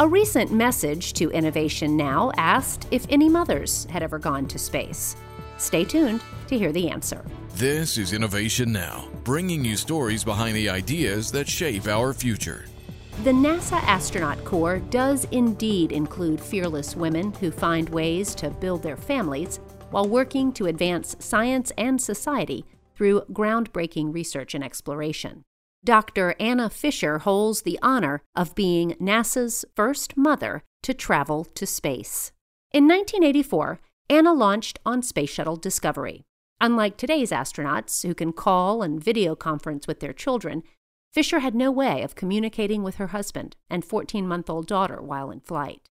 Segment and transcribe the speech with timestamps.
[0.00, 5.16] A recent message to Innovation Now asked if any mothers had ever gone to space.
[5.56, 7.24] Stay tuned to hear the answer.
[7.56, 12.66] This is Innovation Now, bringing you stories behind the ideas that shape our future.
[13.24, 18.96] The NASA Astronaut Corps does indeed include fearless women who find ways to build their
[18.96, 19.58] families
[19.90, 25.42] while working to advance science and society through groundbreaking research and exploration.
[25.84, 26.34] Dr.
[26.40, 32.32] Anna Fisher holds the honor of being NASA's first mother to travel to space.
[32.72, 36.24] In 1984, Anna launched on Space Shuttle Discovery.
[36.60, 40.64] Unlike today's astronauts, who can call and video conference with their children,
[41.12, 45.30] Fisher had no way of communicating with her husband and 14 month old daughter while
[45.30, 45.88] in flight.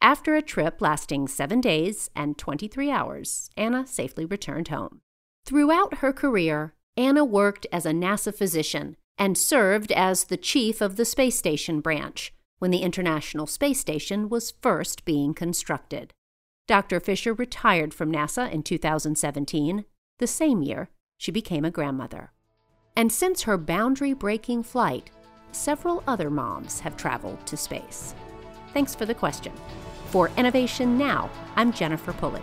[0.00, 5.00] After a trip lasting seven days and 23 hours, Anna safely returned home.
[5.44, 10.96] Throughout her career, Anna worked as a NASA physician and served as the chief of
[10.96, 16.12] the Space Station branch when the International Space Station was first being constructed.
[16.66, 16.98] Dr.
[16.98, 19.84] Fisher retired from NASA in 2017,
[20.18, 22.32] the same year she became a grandmother.
[22.96, 25.10] And since her boundary breaking flight,
[25.52, 28.14] several other moms have traveled to space.
[28.72, 29.52] Thanks for the question.
[30.06, 32.42] For Innovation Now, I'm Jennifer Pulley.